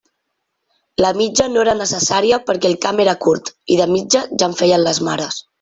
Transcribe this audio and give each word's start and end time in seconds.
La 1.05 1.11
mitja 1.19 1.45
no 1.57 1.61
era 1.65 1.75
necessària 1.83 2.41
perquè 2.49 2.71
el 2.71 2.75
camp 2.89 3.05
era 3.07 3.17
curt, 3.27 3.55
i 3.77 3.81
de 3.85 3.89
mitja 3.95 4.27
ja 4.33 4.51
en 4.53 4.61
feien 4.65 4.85
les 4.89 5.07
mares. 5.11 5.43